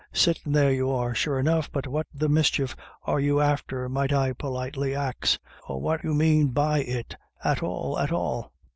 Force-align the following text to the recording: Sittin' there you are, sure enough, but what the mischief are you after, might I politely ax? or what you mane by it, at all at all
Sittin' 0.13 0.51
there 0.53 0.71
you 0.71 0.89
are, 0.89 1.13
sure 1.13 1.39
enough, 1.39 1.71
but 1.71 1.85
what 1.85 2.07
the 2.11 2.27
mischief 2.27 2.75
are 3.03 3.19
you 3.19 3.39
after, 3.39 3.87
might 3.87 4.11
I 4.11 4.33
politely 4.33 4.95
ax? 4.95 5.37
or 5.67 5.79
what 5.79 6.03
you 6.03 6.15
mane 6.15 6.47
by 6.47 6.79
it, 6.79 7.15
at 7.43 7.61
all 7.61 7.99
at 7.99 8.11
all 8.11 8.51